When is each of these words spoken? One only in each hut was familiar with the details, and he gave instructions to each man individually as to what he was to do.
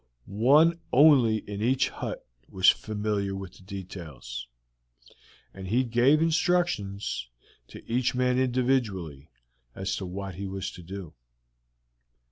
One 0.25 0.79
only 0.91 1.47
in 1.47 1.61
each 1.61 1.89
hut 1.89 2.25
was 2.49 2.71
familiar 2.71 3.35
with 3.35 3.53
the 3.53 3.61
details, 3.61 4.47
and 5.53 5.67
he 5.67 5.83
gave 5.83 6.23
instructions 6.23 7.29
to 7.67 7.87
each 7.87 8.15
man 8.15 8.39
individually 8.39 9.29
as 9.75 9.95
to 9.97 10.07
what 10.07 10.33
he 10.33 10.47
was 10.47 10.71
to 10.71 10.81
do. 10.81 11.13